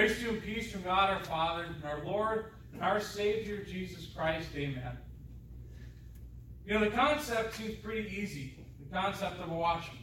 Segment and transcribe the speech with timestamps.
[0.00, 3.62] Grace to you and peace from God our Father and our Lord and our Savior
[3.62, 4.48] Jesus Christ.
[4.56, 4.96] Amen.
[6.64, 8.54] You know, the concept seems pretty easy.
[8.82, 9.98] The concept of a watchman.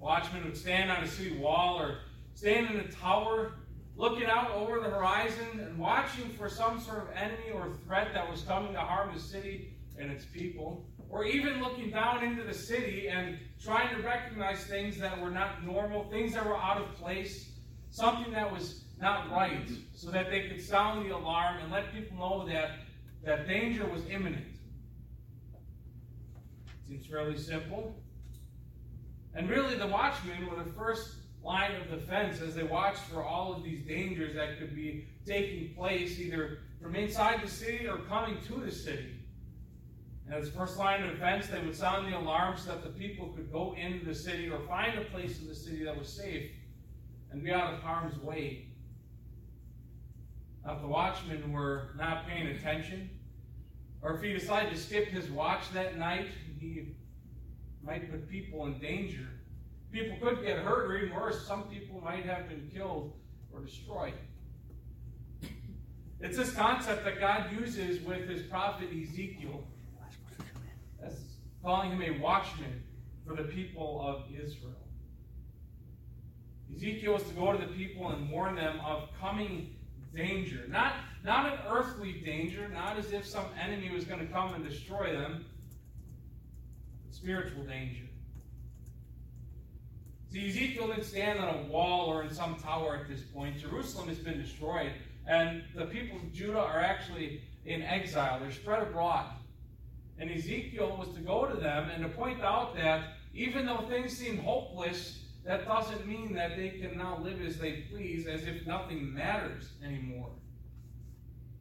[0.00, 1.98] A watchman would stand on a city wall or
[2.34, 3.52] stand in a tower,
[3.94, 8.28] looking out over the horizon and watching for some sort of enemy or threat that
[8.28, 10.84] was coming to harm the city and its people.
[11.08, 15.64] Or even looking down into the city and trying to recognize things that were not
[15.64, 17.52] normal, things that were out of place
[17.96, 22.18] something that was not right, so that they could sound the alarm and let people
[22.18, 22.80] know that,
[23.24, 24.44] that danger was imminent.
[26.86, 27.96] Seems fairly simple.
[29.34, 33.54] And really, the watchmen were the first line of defense as they watched for all
[33.54, 38.36] of these dangers that could be taking place either from inside the city or coming
[38.46, 39.14] to the city.
[40.26, 43.28] And as first line of defense, they would sound the alarm so that the people
[43.28, 46.50] could go into the city or find a place in the city that was safe
[47.36, 48.64] and be out of harm's way.
[50.64, 53.10] Now, if the watchmen were not paying attention,
[54.00, 56.28] or if he decided to skip his watch that night,
[56.58, 56.94] he
[57.84, 59.28] might put people in danger.
[59.92, 63.12] People could get hurt, or even worse, some people might have been killed
[63.52, 64.14] or destroyed.
[66.18, 69.62] It's this concept that God uses with his prophet Ezekiel
[71.02, 71.20] as
[71.62, 72.82] calling him a watchman
[73.26, 74.85] for the people of Israel.
[76.76, 79.74] Ezekiel was to go to the people and warn them of coming
[80.14, 80.64] danger.
[80.68, 84.62] Not, not an earthly danger, not as if some enemy was going to come and
[84.62, 85.46] destroy them,
[87.04, 88.04] but spiritual danger.
[90.30, 93.58] See, Ezekiel didn't stand on a wall or in some tower at this point.
[93.58, 94.92] Jerusalem has been destroyed,
[95.26, 98.38] and the people of Judah are actually in exile.
[98.40, 99.30] They're spread abroad.
[100.18, 104.16] And Ezekiel was to go to them and to point out that even though things
[104.16, 108.66] seem hopeless, that doesn't mean that they can now live as they please, as if
[108.66, 110.30] nothing matters anymore.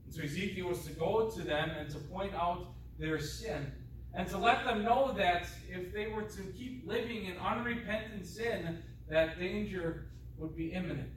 [0.06, 3.72] And so Ezekiel was to go to them and to point out their sin,
[4.16, 8.80] and to let them know that if they were to keep living in unrepentant sin,
[9.08, 11.12] that danger would be imminent.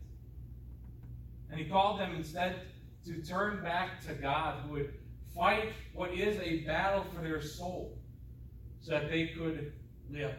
[1.50, 2.62] And he called them instead
[3.06, 4.94] to turn back to God, who would
[5.34, 7.96] fight what is a battle for their soul,
[8.80, 9.72] so that they could
[10.10, 10.34] live.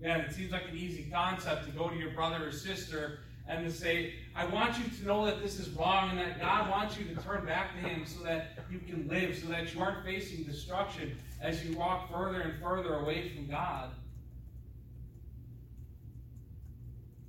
[0.00, 3.64] Again, it seems like an easy concept to go to your brother or sister and
[3.64, 6.98] to say, I want you to know that this is wrong and that God wants
[6.98, 10.04] you to turn back to Him so that you can live, so that you aren't
[10.04, 13.90] facing destruction as you walk further and further away from God.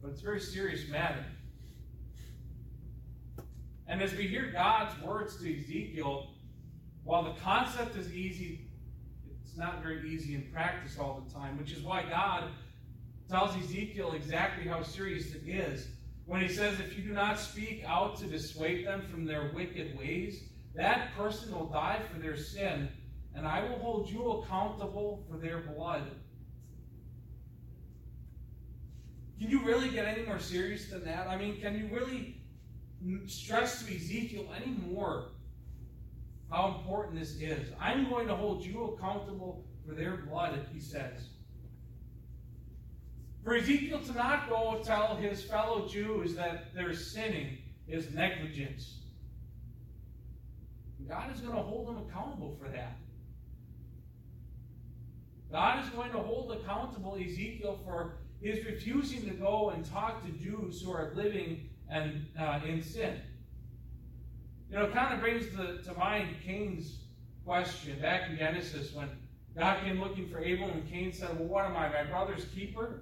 [0.01, 1.25] But it's a very serious matter.
[3.87, 6.27] And as we hear God's words to Ezekiel,
[7.03, 8.68] while the concept is easy
[9.49, 12.51] it's not very easy in practice all the time, which is why God
[13.29, 15.87] tells Ezekiel exactly how serious it is.
[16.27, 19.97] When he says, If you do not speak out to dissuade them from their wicked
[19.97, 20.43] ways,
[20.75, 22.89] that person will die for their sin,
[23.33, 26.03] and I will hold you accountable for their blood.
[29.39, 31.27] Can you really get any more serious than that?
[31.27, 32.35] I mean, can you really
[33.25, 35.29] stress to Ezekiel any more
[36.49, 37.71] how important this is.
[37.79, 41.29] I'm going to hold you accountable for their blood, he says.
[43.43, 47.57] For Ezekiel to not go tell his fellow Jews that they're sinning
[47.87, 48.99] is negligence.
[51.07, 52.97] God is going to hold them accountable for that.
[55.51, 60.31] God is going to hold accountable Ezekiel for his refusing to go and talk to
[60.31, 63.19] Jews who are living and uh, in sin.
[64.69, 66.97] You know, it kind of brings to, to mind Cain's
[67.43, 69.09] question back in Genesis when
[69.57, 73.01] God came looking for Abel, and Cain said, Well, what am I, my brother's keeper?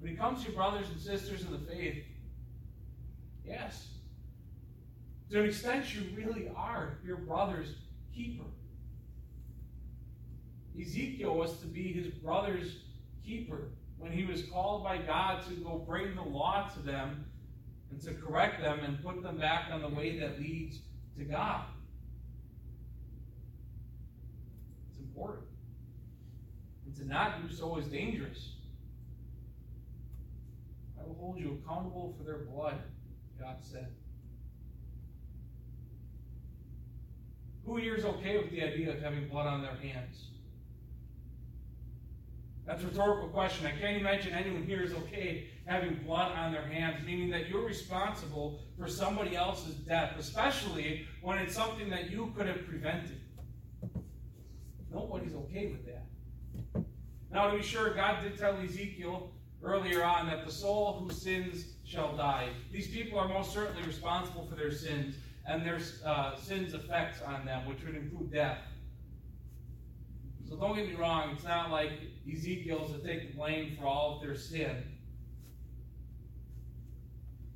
[0.00, 2.04] When he comes to your brothers and sisters in the faith,
[3.44, 3.88] yes.
[5.30, 7.74] To an extent, you really are your brother's
[8.14, 8.44] keeper.
[10.80, 12.76] Ezekiel was to be his brother's
[13.24, 17.26] keeper when he was called by God to go bring the law to them
[17.92, 20.78] and to correct them and put them back on the way that leads
[21.18, 21.64] to God.
[24.90, 25.46] It's important.
[26.86, 28.52] And to not do so is dangerous.
[30.98, 32.78] I will hold you accountable for their blood,
[33.38, 33.88] God said.
[37.66, 40.31] Who here is okay with the idea of having blood on their hands?
[42.66, 43.66] That's a rhetorical question.
[43.66, 47.66] I can't imagine anyone here is okay having blood on their hands, meaning that you're
[47.66, 53.20] responsible for somebody else's death, especially when it's something that you could have prevented.
[54.92, 56.84] Nobody's okay with that.
[57.32, 59.30] Now, to be sure, God did tell Ezekiel
[59.62, 62.48] earlier on that the soul who sins shall die.
[62.70, 65.16] These people are most certainly responsible for their sins
[65.46, 68.58] and their uh, sins' effects on them, which would include death.
[70.52, 71.92] So don't get me wrong, it's not like
[72.30, 74.84] Ezekiel's to take the blame for all of their sin.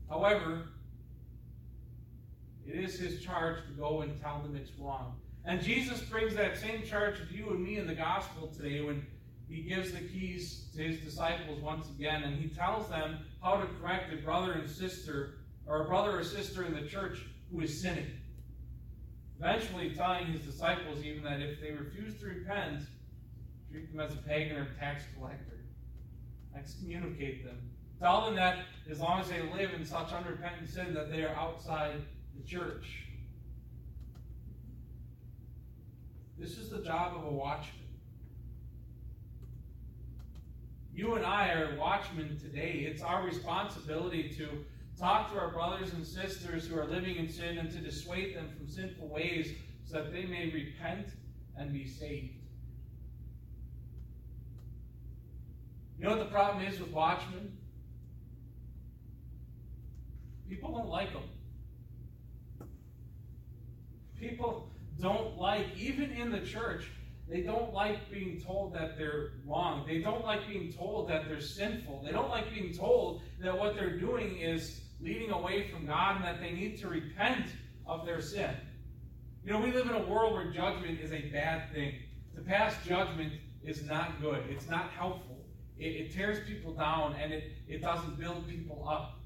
[0.08, 0.68] However,
[2.66, 5.16] it is his charge to go and tell them it's wrong.
[5.44, 9.06] And Jesus brings that same charge to you and me in the gospel today when
[9.46, 13.66] he gives the keys to his disciples once again and he tells them how to
[13.78, 15.34] correct a brother and sister
[15.66, 18.06] or a brother or sister in the church who is sinning.
[19.38, 22.82] Eventually telling his disciples even that if they refuse to repent,
[23.70, 25.60] treat them as a pagan or tax collector.
[26.56, 27.58] Excommunicate them.
[28.00, 28.60] Tell them that
[28.90, 32.02] as long as they live in such unrepentant sin that they are outside
[32.34, 33.04] the church.
[36.38, 37.72] This is the job of a watchman.
[40.94, 42.86] You and I are watchmen today.
[42.90, 44.64] It's our responsibility to
[44.98, 48.48] talk to our brothers and sisters who are living in sin and to dissuade them
[48.56, 49.52] from sinful ways
[49.84, 51.08] so that they may repent
[51.56, 52.34] and be saved.
[55.98, 57.56] You know what the problem is with watchmen?
[60.48, 61.22] People don't like them.
[64.18, 64.70] People
[65.00, 66.90] don't like, even in the church,
[67.28, 69.84] they don't like being told that they're wrong.
[69.86, 72.02] They don't like being told that they're sinful.
[72.04, 76.24] They don't like being told that what they're doing is leading away from God and
[76.24, 77.46] that they need to repent
[77.86, 78.50] of their sin.
[79.44, 81.94] You know, we live in a world where judgment is a bad thing.
[82.34, 83.34] To pass judgment
[83.64, 85.44] is not good, it's not helpful.
[85.78, 89.20] It, it tears people down and it, it doesn't build people up.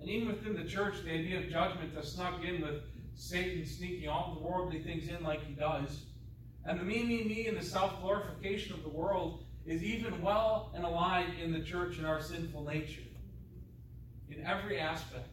[0.00, 2.82] And even within the church, the idea of judgment has snuck in with
[3.14, 6.02] Satan sneaking all the worldly things in like he does.
[6.64, 10.70] And the me, me, me, and the self glorification of the world is even well
[10.74, 13.02] and alive in the church in our sinful nature,
[14.30, 15.28] in every aspect.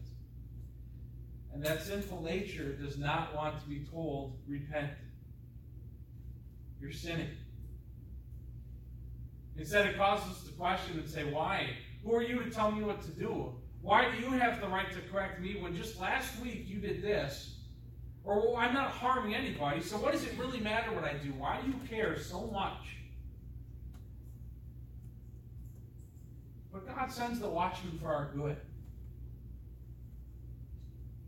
[1.53, 4.91] And that sinful nature does not want to be told, repent.
[6.81, 7.29] You're sinning.
[9.57, 11.69] Instead, it causes us to question and say, why?
[12.03, 13.53] Who are you to tell me what to do?
[13.81, 17.03] Why do you have the right to correct me when just last week you did
[17.03, 17.57] this?
[18.23, 21.33] Or well, I'm not harming anybody, so what does it really matter what I do?
[21.37, 22.97] Why do you care so much?
[26.71, 28.57] But God sends the watchman for our good.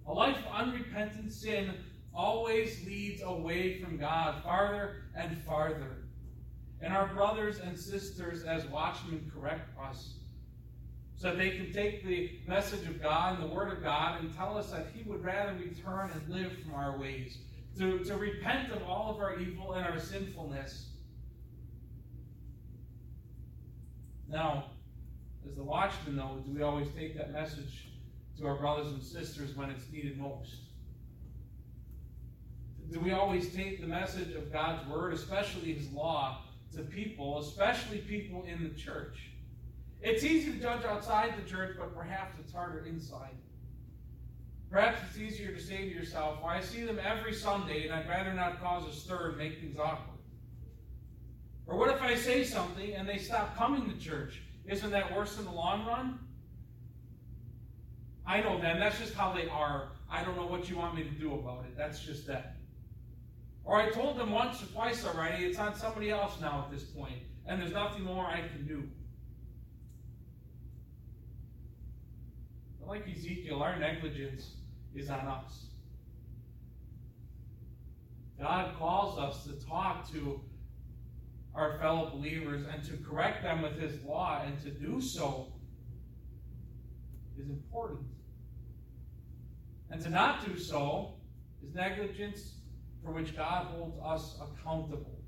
[0.08, 1.74] A life of unrepentant sin
[2.14, 6.04] always leads away from God, farther and farther.
[6.82, 10.16] And our brothers and sisters, as watchmen, correct us
[11.18, 14.36] so that they can take the message of God and the Word of God and
[14.36, 17.38] tell us that He would rather we turn and live from our ways,
[17.78, 20.90] to, to repent of all of our evil and our sinfulness.
[24.30, 24.66] Now,
[25.48, 27.88] as the watchman, though, do we always take that message
[28.38, 30.56] to our brothers and sisters when it's needed most?
[32.92, 36.44] Do we always take the message of God's Word, especially His law,
[36.76, 39.30] to people, especially people in the church?
[40.02, 43.36] It's easy to judge outside the church, but perhaps it's harder inside.
[44.70, 48.10] Perhaps it's easier to say to yourself, well, I see them every Sunday and I'd
[48.10, 50.20] rather not cause a stir and make things awkward.
[51.66, 54.42] Or what if I say something and they stop coming to church?
[54.68, 56.20] Isn't that worse in the long run?
[58.28, 58.80] I know them.
[58.80, 59.90] That's just how they are.
[60.10, 61.78] I don't know what you want me to do about it.
[61.78, 62.58] That's just that.
[63.64, 66.84] Or I told them once or twice already, it's on somebody else now at this
[66.84, 67.18] point,
[67.48, 68.84] and there's nothing more I can do.
[72.88, 74.58] like Ezekiel, our negligence
[74.94, 75.66] is on us.
[78.40, 80.40] God calls us to talk to
[81.54, 85.54] our fellow believers and to correct them with His law, and to do so
[87.40, 88.06] is important.
[89.92, 91.14] And to not do so
[91.64, 92.56] is negligence
[93.04, 95.20] for which God holds us accountable.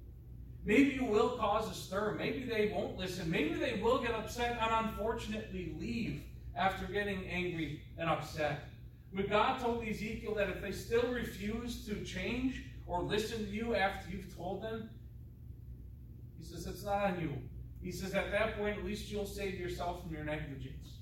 [0.65, 2.15] Maybe you will cause a stir.
[2.17, 3.29] Maybe they won't listen.
[3.31, 6.23] Maybe they will get upset and unfortunately leave
[6.55, 8.67] after getting angry and upset.
[9.13, 13.75] But God told Ezekiel that if they still refuse to change or listen to you
[13.75, 14.89] after you've told them,
[16.37, 17.31] he says it's not on you.
[17.81, 20.96] He says at that point, at least you'll save yourself from your negligence.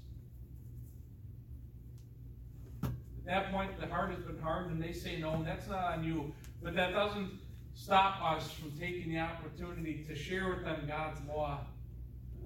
[3.25, 6.03] That point, the heart has been hardened and they say no, and that's not on
[6.03, 6.33] you.
[6.61, 7.31] But that doesn't
[7.73, 11.61] stop us from taking the opportunity to share with them God's law.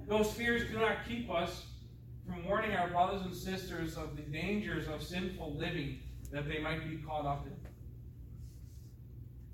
[0.07, 1.65] Those fears do not keep us
[2.25, 5.99] from warning our brothers and sisters of the dangers of sinful living
[6.31, 7.53] that they might be caught up in.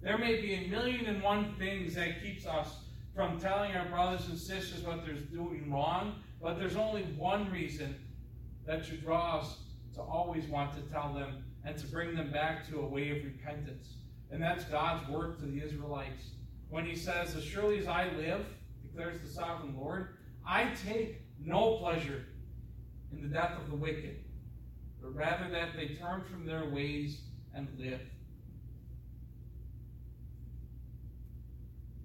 [0.01, 2.75] There may be a million and one things that keeps us
[3.15, 7.95] from telling our brothers and sisters what they're doing wrong, but there's only one reason
[8.67, 9.57] that should draw us
[9.95, 13.23] to always want to tell them and to bring them back to a way of
[13.23, 13.95] repentance.
[14.31, 16.31] And that's God's word to the Israelites.
[16.69, 18.45] When he says, As surely as I live,
[18.81, 22.25] declares the sovereign Lord, I take no pleasure
[23.11, 24.23] in the death of the wicked,
[25.01, 27.21] but rather that they turn from their ways
[27.53, 28.01] and live.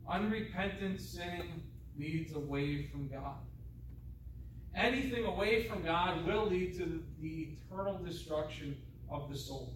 [0.09, 1.63] Unrepentant sinning
[1.99, 3.37] leads away from God.
[4.75, 8.77] Anything away from God will lead to the eternal destruction
[9.11, 9.75] of the soul.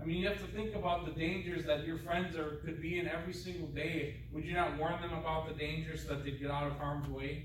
[0.00, 2.98] I mean, you have to think about the dangers that your friends are could be
[2.98, 4.16] in every single day.
[4.32, 7.08] Would you not warn them about the dangers so that they get out of harm's
[7.08, 7.44] way?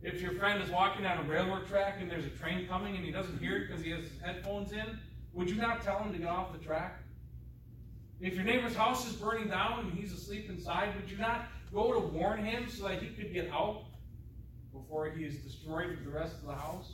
[0.00, 3.04] If your friend is walking down a railroad track and there's a train coming and
[3.04, 5.00] he doesn't hear it because he has his headphones in,
[5.32, 7.02] would you not tell him to get off the track?
[8.20, 11.92] If your neighbor's house is burning down and he's asleep inside, would you not go
[11.92, 13.84] to warn him so that he could get out
[14.74, 16.92] before he is destroyed with the rest of the house?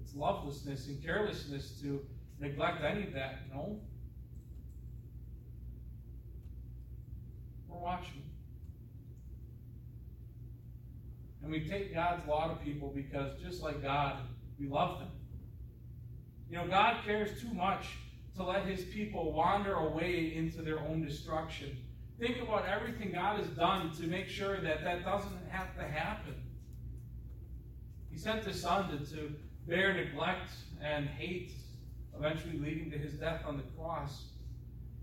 [0.00, 2.00] It's lovelessness and carelessness to
[2.40, 3.80] neglect any of that, know?
[7.68, 8.22] We're watching.
[11.42, 14.16] And we take God's law to people because just like God,
[14.58, 15.10] we love them.
[16.48, 17.86] You know, God cares too much
[18.36, 21.76] to let his people wander away into their own destruction.
[22.18, 26.34] Think about everything God has done to make sure that that doesn't have to happen.
[28.10, 29.32] He sent his son to, to
[29.66, 31.52] bear neglect and hate,
[32.16, 34.26] eventually leading to his death on the cross.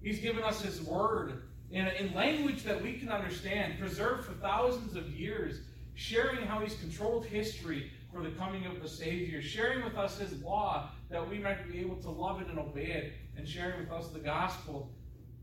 [0.01, 4.95] He's given us his word in, in language that we can understand, preserved for thousands
[4.95, 5.59] of years,
[5.95, 10.41] sharing how he's controlled history for the coming of the Savior, sharing with us his
[10.41, 13.91] law that we might be able to love it and obey it, and sharing with
[13.91, 14.89] us the gospel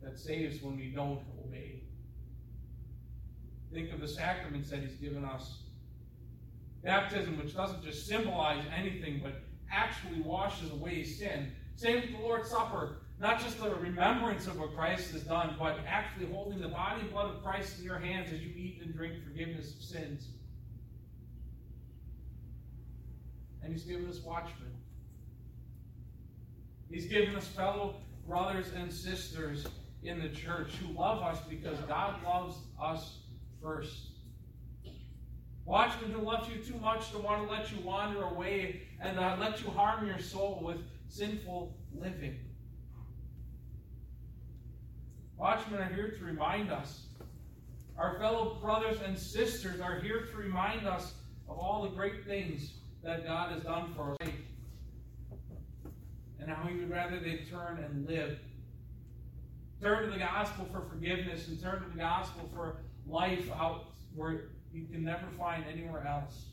[0.08, 1.82] that saves when we don't obey.
[3.72, 5.58] Think of the sacraments that he's given us.
[6.82, 11.52] Baptism, which doesn't just symbolize anything, but actually washes away sin.
[11.76, 12.98] Same with the Lord's Supper.
[13.20, 17.10] Not just the remembrance of what Christ has done, but actually holding the body and
[17.10, 20.28] blood of Christ in your hands as you eat and drink forgiveness of sins.
[23.62, 24.72] And He's given us watchmen.
[26.88, 27.96] He's given us fellow
[28.26, 29.66] brothers and sisters
[30.02, 33.18] in the church who love us because God loves us
[33.62, 34.08] first.
[35.64, 39.36] Watchmen who love you too much to want to let you wander away and uh,
[39.38, 40.78] let you harm your soul with
[41.08, 42.36] sinful living.
[45.36, 47.02] Watchmen are here to remind us.
[47.98, 51.12] Our fellow brothers and sisters are here to remind us
[51.48, 54.28] of all the great things that God has done for us
[56.40, 58.38] and how He would rather they turn and live.
[59.80, 64.48] Turn to the gospel for forgiveness and turn to the gospel for life out where
[64.72, 66.46] you can never find anywhere else.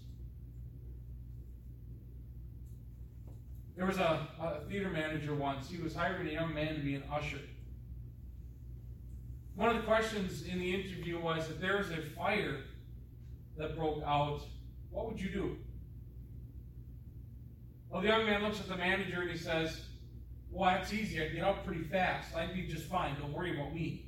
[3.75, 5.69] There was a, a theater manager once.
[5.69, 7.39] He was hiring a young man to be an usher.
[9.55, 12.59] One of the questions in the interview was if there was a fire
[13.57, 14.41] that broke out,
[14.91, 15.57] what would you do?
[17.89, 19.81] Well, the young man looks at the manager and he says,
[20.55, 21.21] Well, that's easy.
[21.21, 22.33] I'd get out pretty fast.
[22.33, 23.17] I'd be just fine.
[23.19, 24.05] Don't worry about me.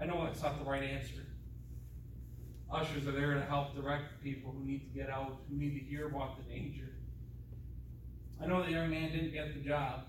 [0.00, 1.22] I know that's not the right answer.
[2.72, 5.84] Ushers are there to help direct people who need to get out, who need to
[5.84, 6.88] hear about the danger.
[8.42, 10.00] I know the young man didn't get the job.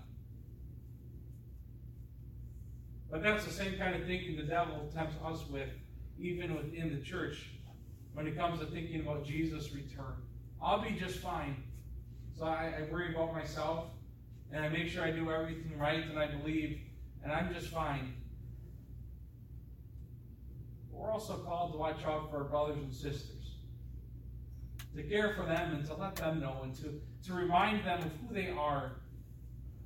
[3.08, 5.68] But that's the same kind of thinking the devil tempts us with,
[6.18, 7.50] even within the church
[8.14, 10.16] when it comes to thinking about Jesus' return.
[10.60, 11.62] I'll be just fine.
[12.36, 13.86] So I, I worry about myself
[14.52, 16.80] and I make sure I do everything right and I believe,
[17.22, 18.14] and I'm just fine.
[20.90, 23.56] But we're also called to watch out for our brothers and sisters,
[24.96, 28.10] to care for them and to let them know and to, to remind them of
[28.26, 28.92] who they are,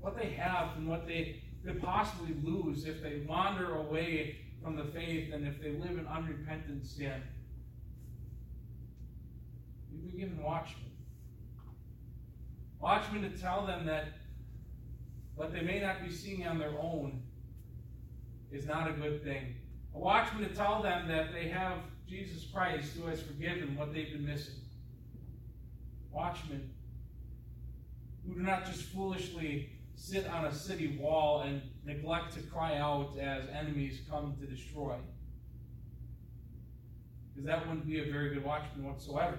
[0.01, 4.85] what they have, and what they could possibly lose if they wander away from the
[4.85, 7.23] faith and if they live in unrepentant sin.
[9.91, 10.88] We've been given watchmen.
[12.81, 14.09] Watchmen to tell them that
[15.35, 17.23] what they may not be seeing on their own
[18.51, 19.55] is not a good thing.
[19.95, 24.13] A watchman to tell them that they have Jesus Christ who has forgiven what they've
[24.13, 24.55] been missing.
[26.11, 26.71] Watchmen
[28.27, 33.17] who do not just foolishly sit on a city wall and neglect to cry out
[33.19, 34.95] as enemies come to destroy.
[37.33, 39.39] Because that wouldn't be a very good watchman whatsoever.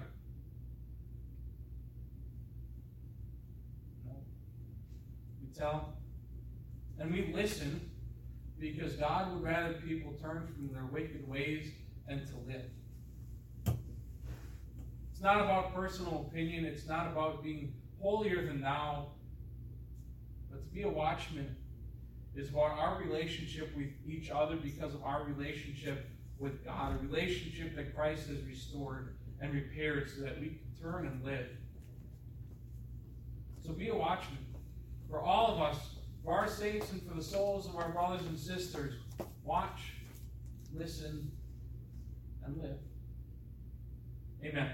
[5.60, 5.94] Tell
[7.00, 7.90] And we listen
[8.60, 11.72] because God would rather people turn from their wicked ways
[12.08, 12.66] and to live.
[15.12, 19.08] It's not about personal opinion, it's not about being holier than thou,
[20.50, 21.56] but to be a watchman
[22.36, 27.76] is about our relationship with each other because of our relationship with God, a relationship
[27.76, 31.48] that Christ has restored and repaired so that we can turn and live.
[33.66, 34.38] So be a watchman.
[35.10, 38.38] For all of us, for our sakes and for the souls of our brothers and
[38.38, 38.96] sisters,
[39.44, 39.94] watch,
[40.74, 41.32] listen,
[42.46, 42.78] and live.
[44.44, 44.70] Amen.